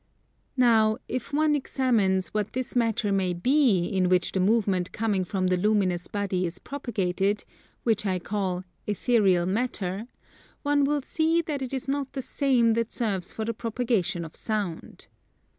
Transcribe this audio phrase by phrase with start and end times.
[0.57, 5.45] Now if one examines what this matter may be in which the movement coming from
[5.45, 7.45] the luminous body is propagated,
[7.83, 10.07] which I call Ethereal matter,
[10.63, 14.35] one will see that it is not the same that serves for the propagation of
[14.35, 15.05] Sound.